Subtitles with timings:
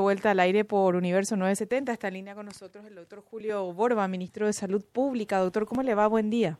[0.00, 1.92] Vuelta al aire por Universo 970.
[1.92, 5.38] Está en línea con nosotros el doctor Julio Borba, ministro de Salud Pública.
[5.38, 6.06] Doctor, ¿cómo le va?
[6.06, 6.58] Buen día.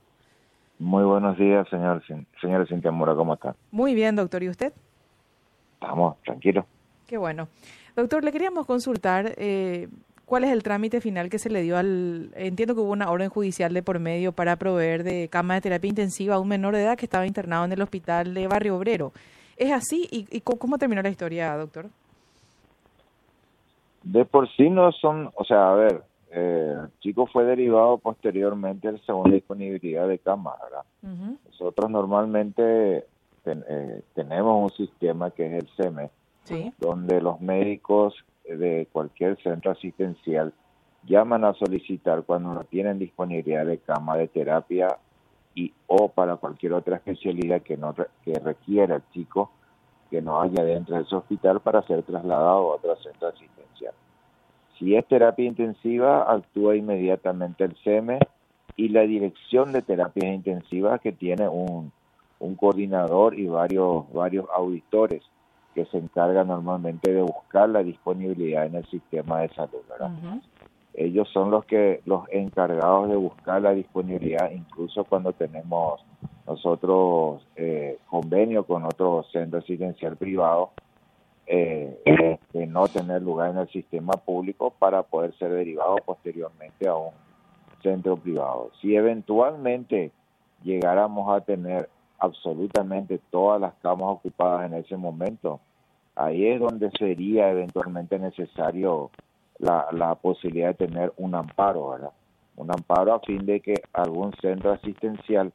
[0.78, 2.02] Muy buenos días, señor,
[2.40, 3.14] señora Cintia Mura.
[3.14, 3.54] ¿Cómo está?
[3.70, 4.42] Muy bien, doctor.
[4.42, 4.72] ¿Y usted?
[5.74, 6.64] Estamos tranquilos.
[7.06, 7.48] Qué bueno.
[7.96, 9.88] Doctor, le queríamos consultar eh,
[10.24, 12.30] cuál es el trámite final que se le dio al...
[12.34, 15.88] Entiendo que hubo una orden judicial de por medio para proveer de cama de terapia
[15.88, 19.12] intensiva a un menor de edad que estaba internado en el hospital de Barrio Obrero.
[19.56, 20.08] ¿Es así?
[20.10, 21.90] ¿Y, cómo terminó la historia, doctor?
[24.02, 28.88] De por sí no son, o sea, a ver, eh, el chico fue derivado posteriormente
[28.88, 30.84] al segunda disponibilidad de cama, ¿verdad?
[31.46, 33.04] Nosotros normalmente
[33.44, 36.10] eh, tenemos un sistema que es el CEME,
[36.78, 40.52] donde los médicos de cualquier centro asistencial
[41.04, 44.98] llaman a solicitar cuando no tienen disponibilidad de cama de terapia
[45.54, 47.94] y o para cualquier otra especialidad que no
[48.24, 49.50] que requiera el chico
[50.10, 53.94] que no haya dentro de ese hospital para ser trasladado a otro centro asistencial.
[54.78, 58.18] Si es terapia intensiva, actúa inmediatamente el CEME
[58.76, 61.92] y la dirección de terapias intensivas que tiene un,
[62.38, 65.22] un coordinador y varios, varios auditores
[65.74, 69.82] que se encargan normalmente de buscar la disponibilidad en el sistema de salud.
[69.88, 70.10] ¿verdad?
[70.94, 76.04] ellos son los que los encargados de buscar la disponibilidad incluso cuando tenemos
[76.46, 80.70] nosotros eh, convenio con otro centro asistencial privado
[81.46, 86.96] eh, de no tener lugar en el sistema público para poder ser derivado posteriormente a
[86.96, 87.10] un
[87.82, 88.70] centro privado.
[88.80, 90.12] Si eventualmente
[90.62, 95.60] llegáramos a tener absolutamente todas las camas ocupadas en ese momento,
[96.14, 99.10] ahí es donde sería eventualmente necesario
[99.58, 102.12] la, la posibilidad de tener un amparo, ¿verdad?
[102.56, 105.52] Un amparo a fin de que algún centro asistencial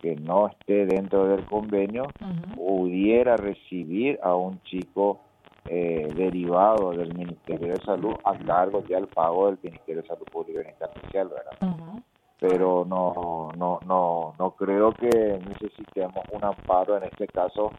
[0.00, 2.06] que no esté dentro del convenio
[2.54, 5.20] pudiera recibir a un chico
[5.66, 10.26] eh, derivado del Ministerio de Salud a cargo ya el pago del Ministerio de Salud
[10.32, 12.02] Pública en especial, ¿verdad?
[12.38, 17.70] Pero no, no, no, no creo que necesitemos un amparo en este caso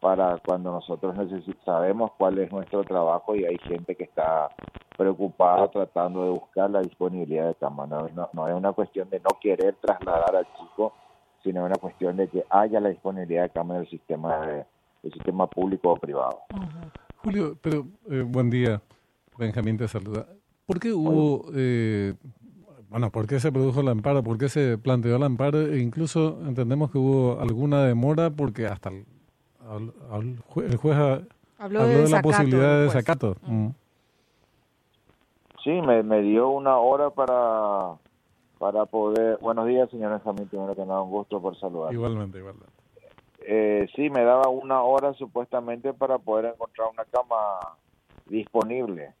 [0.00, 1.16] para cuando nosotros
[1.64, 4.48] sabemos cuál es nuestro trabajo y hay gente que está
[4.96, 7.86] preocupada tratando de buscar la disponibilidad de cama.
[7.86, 10.92] No, no, es una cuestión de no querer trasladar al chico,
[11.48, 14.66] sino una cuestión de que haya la disponibilidad de cama en el sistema, de,
[15.02, 16.40] el sistema público o privado.
[17.24, 18.82] Julio, pero eh, buen día,
[19.38, 20.26] Benjamín te saluda.
[20.66, 22.12] ¿Por qué hubo, eh,
[22.90, 26.38] bueno, por qué se produjo la amparo, por qué se planteó la amparo e incluso
[26.46, 29.06] entendemos que hubo alguna demora porque hasta el,
[30.20, 30.98] el juez
[31.56, 33.36] habló, de, la posibilidad de desacato.
[33.46, 33.68] Mm.
[35.64, 37.94] Sí, me, me dio una hora para
[38.58, 39.38] para poder...
[39.40, 41.92] Buenos días, señor Benjamín, primero que nada, un gusto por saludar.
[41.92, 42.72] Igualmente, igualmente.
[43.40, 47.76] Eh, sí, me daba una hora supuestamente para poder encontrar una cama
[48.26, 49.14] disponible.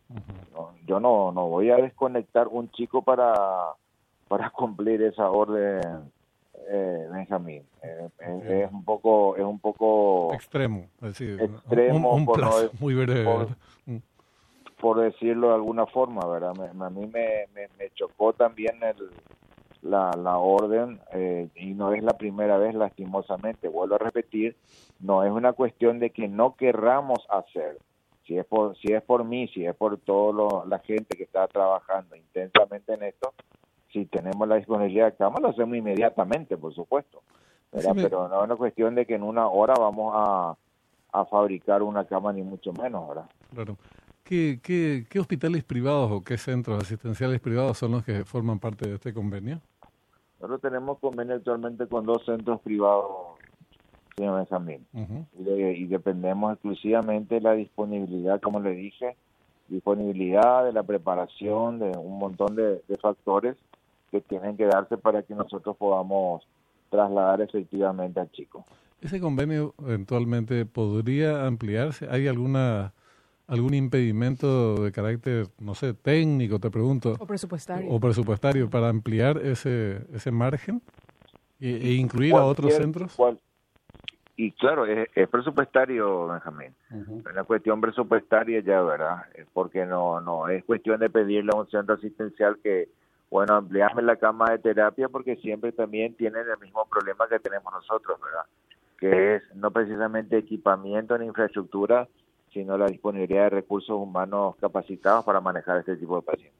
[0.86, 3.34] yo no, no voy a desconectar un chico para,
[4.28, 5.80] para cumplir esa orden,
[6.70, 7.62] eh, Benjamín.
[7.82, 13.46] Eh, es, un poco, es un poco extremo, decir, extremo, un, plazo muy breve.
[14.80, 16.52] Por decirlo de alguna forma, ¿verdad?
[16.58, 19.10] a mí me, me, chocó también el,
[19.82, 24.56] la, la orden eh, y no es la primera vez lastimosamente, vuelvo a repetir,
[25.00, 27.78] no es una cuestión de que no querramos hacer,
[28.26, 31.46] si es por, si es por mí, si es por toda la gente que está
[31.48, 33.32] trabajando intensamente en esto,
[33.92, 37.22] si tenemos la disponibilidad de cama, lo hacemos inmediatamente, por supuesto,
[37.70, 37.94] pero
[38.28, 40.56] no es una cuestión de que en una hora vamos a,
[41.12, 43.30] a fabricar una cama, ni mucho menos, ¿verdad?
[43.54, 43.76] Claro.
[44.28, 48.96] ¿Qué, qué, hospitales privados o qué centros asistenciales privados son los que forman parte de
[48.96, 49.62] este convenio?
[50.38, 53.38] Nosotros tenemos convenio actualmente con dos centros privados,
[54.14, 54.86] señor Benjamín,
[55.32, 59.16] y, dependemos exclusivamente de la disponibilidad, como le dije,
[59.68, 63.56] disponibilidad, de la preparación, de un montón de, de factores
[64.10, 66.46] que tienen que darse para que nosotros podamos
[66.90, 68.62] trasladar efectivamente al chico.
[69.00, 72.08] ¿Ese convenio eventualmente podría ampliarse?
[72.10, 72.92] ¿Hay alguna
[73.48, 77.14] algún impedimento de carácter, no sé, técnico, te pregunto.
[77.18, 77.90] O presupuestario.
[77.90, 80.82] O presupuestario para ampliar ese, ese margen
[81.58, 83.16] e, e incluir a otros centros.
[84.36, 86.74] y claro, es, presupuestario, Benjamín.
[86.90, 89.22] Es una cuestión presupuestaria ya, ¿verdad?
[89.54, 92.90] Porque no, no es cuestión de pedirle a un centro asistencial que,
[93.30, 97.72] bueno, ampliame la cama de terapia porque siempre también tienen el mismo problema que tenemos
[97.72, 98.44] nosotros, ¿verdad?
[98.98, 102.08] Que es no precisamente equipamiento en infraestructura,
[102.52, 106.58] sino la disponibilidad de recursos humanos capacitados para manejar este tipo de pacientes.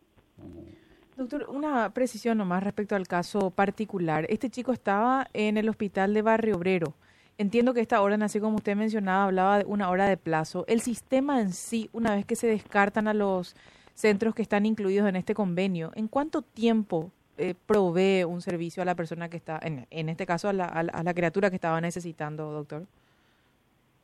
[1.17, 4.27] Doctor, una precisión nomás respecto al caso particular.
[4.29, 6.95] Este chico estaba en el hospital de Barrio Obrero
[7.39, 10.65] entiendo que esta orden, así como usted mencionaba, hablaba de una hora de plazo.
[10.67, 13.55] El sistema en sí, una vez que se descartan a los
[13.95, 18.87] centros que están incluidos en este convenio, ¿en cuánto tiempo eh, provee un servicio a
[18.87, 21.81] la persona que está, en, en este caso a la, a la criatura que estaba
[21.81, 22.87] necesitando, doctor?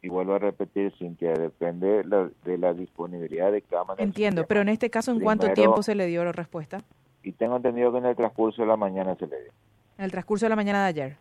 [0.05, 2.03] Y vuelvo a repetir, Cintia, depende
[2.45, 4.05] de la disponibilidad de cámaras.
[4.05, 6.83] Entiendo, pero en este caso, ¿en cuánto tiempo se le dio la respuesta?
[7.23, 9.53] Y tengo entendido que en el transcurso de la mañana se le dio.
[9.97, 11.17] ¿En el transcurso de la mañana de ayer?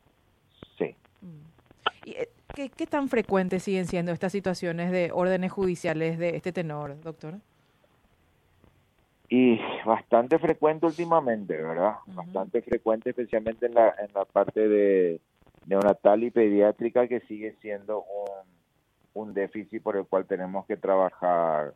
[0.78, 0.96] Sí.
[1.22, 2.10] Mm.
[2.10, 6.52] ¿Y, eh, ¿qué, ¿Qué tan frecuentes siguen siendo estas situaciones de órdenes judiciales de este
[6.52, 7.36] tenor, doctor?
[9.30, 11.96] Y bastante frecuente últimamente, ¿verdad?
[12.08, 15.22] Bastante frecuente, especialmente en la, en la parte de
[15.68, 18.62] neonatal y pediátrica, que sigue siendo un
[19.13, 21.74] un déficit por el cual tenemos que trabajar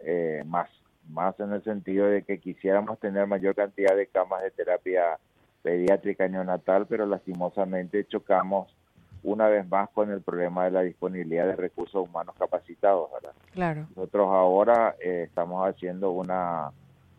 [0.00, 0.68] eh, más,
[1.08, 5.18] más en el sentido de que quisiéramos tener mayor cantidad de camas de terapia
[5.62, 8.74] pediátrica neonatal, pero lastimosamente chocamos
[9.22, 13.10] una vez más con el problema de la disponibilidad de recursos humanos capacitados.
[13.12, 13.32] ¿verdad?
[13.52, 13.86] Claro.
[13.96, 16.70] Nosotros ahora eh, estamos haciendo una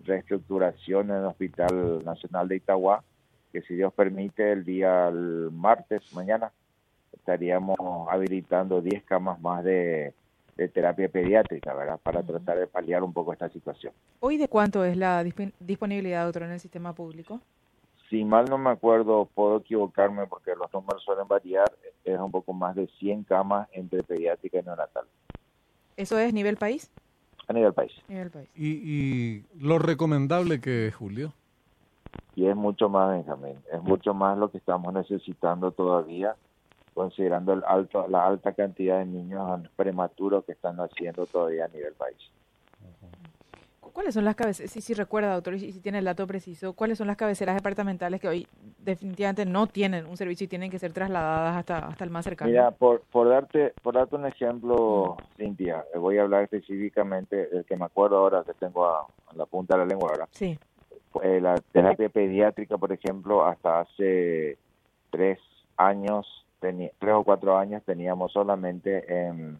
[0.05, 3.03] reestructuración en el Hospital Nacional de Itagua,
[3.51, 6.51] que si Dios permite, el día el martes, mañana,
[7.15, 7.77] estaríamos
[8.09, 10.13] habilitando 10 camas más de,
[10.73, 11.99] terapia pediátrica, ¿verdad?
[12.01, 13.93] Para tratar de paliar un poco esta situación.
[14.19, 15.23] ¿Hoy de cuánto es la
[15.59, 17.41] disponibilidad, doctor, en el sistema público?
[18.09, 21.69] Si mal no me acuerdo, puedo equivocarme porque los números suelen variar,
[22.05, 25.05] es un poco más de 100 camas entre pediátrica y neonatal.
[25.97, 26.89] ¿Eso es nivel país?
[27.47, 27.91] A nivel país.
[28.07, 28.49] Nivel país.
[28.55, 31.33] ¿Y, y lo recomendable que es, Julio?
[32.35, 36.35] Y es mucho más, Benjamín, es mucho más lo que estamos necesitando todavía
[36.95, 41.93] considerando el alto, la alta cantidad de niños prematuros que están naciendo todavía a nivel
[41.93, 42.17] país.
[43.93, 46.97] ¿Cuáles son las cabeceras, si, si recuerda, doctor, y si, tiene el dato preciso, cuáles
[46.97, 48.47] son las cabeceras departamentales que hoy
[48.79, 52.51] definitivamente no tienen un servicio y tienen que ser trasladadas hasta, hasta el más cercano?
[52.51, 57.77] Mira, por, por, darte, por darte un ejemplo, Cintia, voy a hablar específicamente del que
[57.77, 60.27] me acuerdo ahora, que tengo a, la punta de la lengua ahora.
[60.31, 60.59] Sí.
[61.23, 64.57] Eh, la terapia pediátrica, por ejemplo, hasta hace
[65.09, 65.39] tres
[65.77, 66.44] años
[66.99, 69.59] tres o cuatro años teníamos solamente en,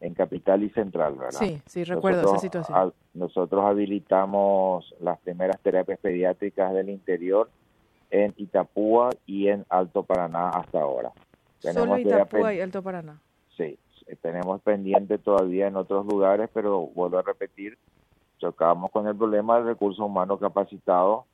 [0.00, 1.38] en Capital y Central, ¿verdad?
[1.38, 2.92] Sí, sí, recuerdo esa situación.
[3.14, 7.50] nosotros habilitamos las primeras terapias pediátricas del interior
[8.10, 11.12] en Itapúa y en Alto Paraná hasta ahora.
[11.60, 13.20] Tenemos Solo Itapúa y Alto Paraná.
[13.56, 13.78] Sí,
[14.22, 17.76] tenemos pendiente todavía en otros lugares, pero vuelvo a repetir,
[18.38, 21.26] chocamos con el problema del recurso humano capacitado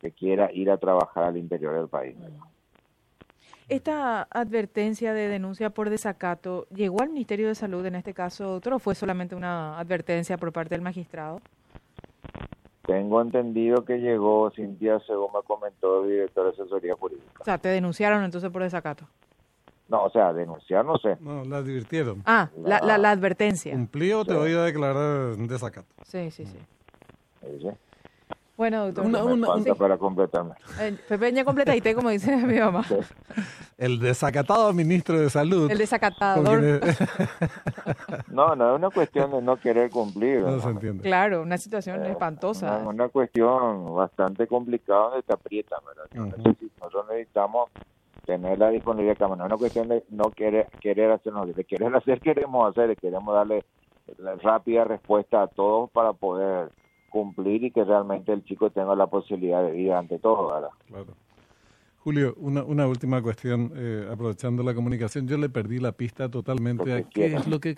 [0.00, 2.16] que quiera ir a trabajar al interior del país.
[3.70, 8.72] ¿Esta advertencia de denuncia por desacato llegó al Ministerio de Salud en este caso, doctor,
[8.72, 11.40] o fue solamente una advertencia por parte del magistrado?
[12.84, 17.30] Tengo entendido que llegó, Cintia, según me comentó el director de asesoría jurídica.
[17.38, 19.06] O sea, ¿te denunciaron entonces por desacato?
[19.88, 21.16] No, o sea, denunciar no sé.
[21.20, 22.24] No, la advirtieron.
[22.26, 23.72] Ah, la, la, advertencia.
[23.72, 25.86] Cumplió, te voy a declarar desacato.
[26.04, 26.58] Sí, sí, sí.
[27.60, 27.68] ¿Sí?
[28.60, 29.06] Bueno, doctor.
[29.06, 30.52] Una, una, falta para completarme.
[30.78, 32.84] Eh, Pepeña completadita, como dice mi mamá.
[33.78, 35.70] El desacatado ministro de Salud.
[35.70, 36.60] El desacatador.
[38.28, 40.40] no, no es una cuestión de no querer cumplir.
[40.40, 41.02] No, se entiende.
[41.02, 42.80] Claro, una situación eh, espantosa.
[42.80, 46.30] Una, una, cuestión bastante complicada donde te aprieta, ¿verdad?
[46.82, 47.70] Nosotros necesitamos
[48.26, 51.96] tener la disponibilidad de No es una cuestión de no querer, querer hacernos, de querer
[51.96, 53.64] hacer, queremos hacer, queremos darle
[54.18, 56.68] la rápida respuesta a todos para poder
[57.10, 60.70] cumplir y que realmente el chico tenga la posibilidad de vida ante todo, ¿verdad?
[60.86, 61.14] Claro.
[62.02, 66.94] Julio, una, una última cuestión, eh, aprovechando la comunicación, yo le perdí la pista totalmente
[66.94, 67.74] a qué es lo que,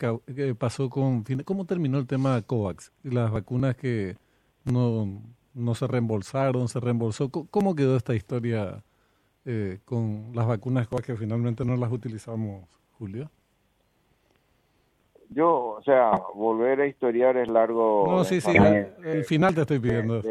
[0.56, 4.16] pasó con, cómo terminó el tema COVAX y las vacunas que
[4.64, 5.20] no,
[5.54, 8.84] no se reembolsaron, se reembolsó, ¿cómo quedó esta historia
[9.44, 13.28] eh, con las vacunas COVAX que finalmente no las utilizamos, Julio?
[15.34, 18.06] Yo, o sea, volver a historiar es largo.
[18.08, 18.56] No, sí, sí,
[19.04, 20.22] el final te estoy pidiendo.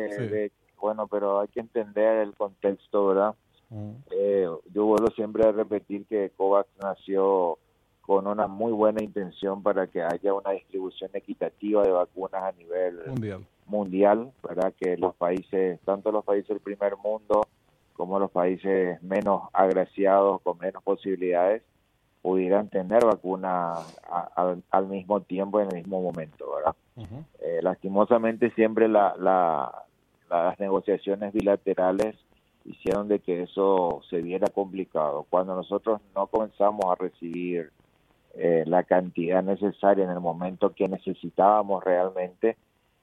[0.80, 3.36] bueno, pero hay que entender el contexto, ¿verdad?
[3.70, 3.92] Mm.
[4.12, 7.58] Eh, yo vuelvo siempre a repetir que COVAX nació
[8.02, 13.00] con una muy buena intención para que haya una distribución equitativa de vacunas a nivel
[13.08, 14.74] mundial, mundial ¿verdad?
[14.78, 17.44] Que los países, tanto los países del primer mundo
[17.94, 21.62] como los países menos agraciados, con menos posibilidades,
[22.22, 23.74] pudieran tener vacuna
[24.70, 26.76] al mismo tiempo en el mismo momento, ¿verdad?
[27.40, 29.16] Eh, lastimosamente siempre la,
[30.30, 32.16] las negociaciones bilaterales
[32.66, 35.26] hicieron de que eso se viera complicado.
[35.30, 37.72] Cuando nosotros no comenzamos a recibir
[38.36, 42.56] eh, la cantidad necesaria en el momento que necesitábamos realmente,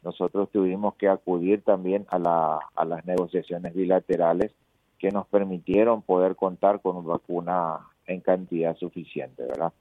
[0.03, 4.53] nosotros tuvimos que acudir también a, la, a las negociaciones bilaterales
[4.99, 9.73] que nos permitieron poder contar con una vacuna en cantidad suficiente, ¿verdad?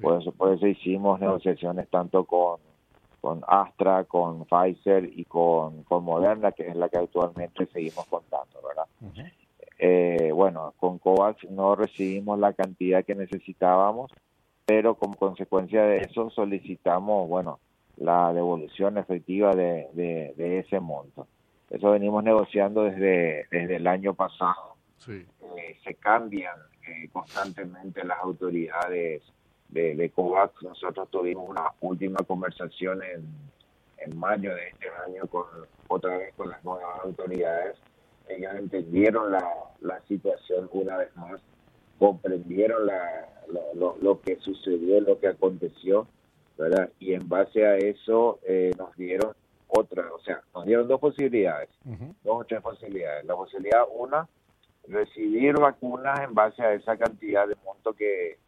[0.00, 2.60] Por, eso, por eso hicimos negociaciones tanto con,
[3.20, 8.60] con Astra, con Pfizer y con, con Moderna, que es la que actualmente seguimos contando,
[8.62, 8.86] ¿verdad?
[9.78, 14.10] eh, bueno, con COVAX no recibimos la cantidad que necesitábamos,
[14.64, 17.60] pero como consecuencia de eso solicitamos, bueno,
[17.96, 21.26] la devolución efectiva de, de, ese monto.
[21.70, 24.76] Eso venimos negociando desde, desde el año pasado.
[24.98, 25.26] Sí.
[25.56, 29.22] Eh, se cambian eh, constantemente las autoridades
[29.68, 30.62] de, de, COVAX.
[30.62, 33.26] Nosotros tuvimos una última conversación en,
[33.98, 35.44] en mayo de este año con
[35.88, 37.76] otra vez con las nuevas autoridades
[38.28, 39.48] ellos entendieron la,
[39.80, 41.40] la situación una vez más,
[41.98, 43.28] comprendieron la,
[43.74, 46.06] lo, lo, que sucedió, lo que aconteció,
[46.58, 46.90] ¿verdad?
[46.98, 49.32] Y en base a eso eh, nos dieron
[49.68, 51.68] otra, o sea, nos dieron dos posibilidades,
[52.24, 53.24] dos o tres posibilidades.
[53.24, 54.28] La posibilidad, una,
[54.88, 58.38] recibir vacunas en base a esa cantidad de monto que...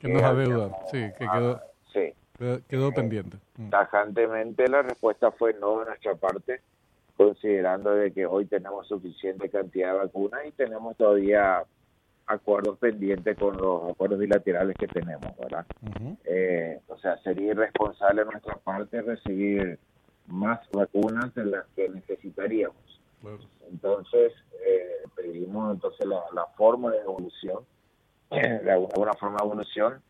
[0.00, 1.60] Que, nos adeuda, sí, que quedó,
[1.92, 2.12] sí.
[2.68, 3.38] quedó, pendiente.
[3.56, 3.70] Mm.
[3.70, 6.60] Tajantemente la respuesta fue no de nuestra parte
[7.16, 11.64] considerando de que hoy tenemos suficiente cantidad de vacunas y tenemos todavía
[12.26, 15.64] acuerdos pendientes con los acuerdos bilaterales que tenemos, ¿verdad?
[16.24, 19.78] Eh, o sea, sería irresponsable de nuestra parte recibir
[20.26, 22.95] más vacunas de las que necesitaríamos.
[23.70, 24.32] Entonces,
[24.64, 27.64] eh, pedimos entonces la, la forma de evolución,
[28.30, 30.02] de alguna forma de evolución,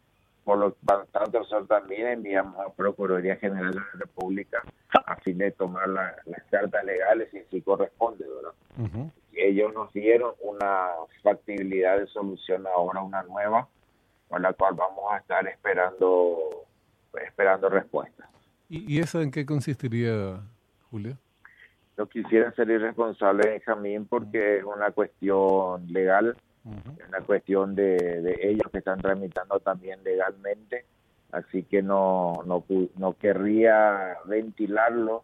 [0.46, 4.62] por lo tanto, nosotros también enviamos a Procuraduría General de la República
[5.04, 6.14] a fin de tomar las
[6.48, 9.10] cartas legales y si corresponde, ¿verdad?
[9.32, 10.90] Ellos nos dieron una
[11.24, 13.66] factibilidad de solución ahora, una nueva,
[14.28, 16.64] con la cual vamos a estar esperando
[17.26, 18.30] esperando respuesta.
[18.68, 20.42] ¿Y, ¿Y esa en qué consistiría,
[20.92, 21.18] Julio?
[21.96, 26.36] No quisiera ser irresponsable, Benjamín, porque es una cuestión legal
[26.66, 30.84] es una cuestión de, ellos que están tramitando también legalmente,
[31.30, 32.64] así que no, no,
[32.96, 35.22] no querría ventilarlo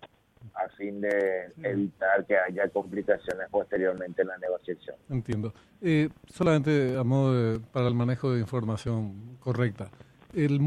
[0.55, 4.97] a fin de evitar que haya complicaciones posteriormente en la negociación.
[5.09, 5.53] Entiendo.
[5.81, 9.89] Eh, solamente a modo para el manejo de información correcta,
[10.35, 10.61] el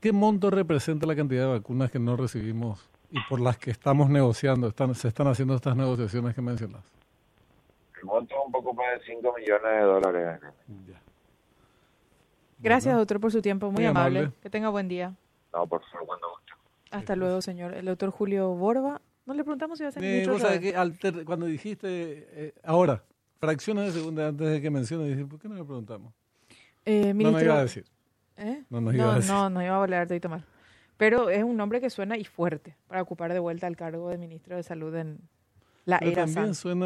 [0.00, 4.10] ¿qué monto representa la cantidad de vacunas que no recibimos y por las que estamos
[4.10, 6.84] negociando, están, se están haciendo estas negociaciones que mencionas?
[8.02, 10.40] monto un poco más de 5 millones de dólares.
[12.58, 13.70] Gracias, doctor, por su tiempo.
[13.70, 14.32] Muy, amable.
[14.42, 15.14] Que tenga buen día.
[15.52, 16.26] No, por favor, cuando
[16.90, 17.74] Hasta luego, señor.
[17.74, 19.00] El doctor Julio Borba.
[19.24, 20.36] No le preguntamos si va a ser ministro.
[20.60, 21.88] que cuando dijiste
[22.30, 23.02] eh, ahora,
[23.40, 26.12] fracciones de segunda antes de que mencione, dije, ¿por qué no le preguntamos?
[26.84, 27.84] Eh, no nos iba a decir.
[28.36, 28.62] ¿Eh?
[28.70, 29.32] No nos iba a decir.
[29.32, 30.44] No, no iba a volar de tomar.
[30.96, 34.18] Pero es un nombre que suena y fuerte para ocupar de vuelta el cargo de
[34.18, 35.18] ministro de Salud en
[35.84, 36.84] la era también suena